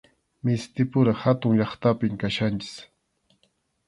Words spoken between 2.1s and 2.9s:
kachkanchik.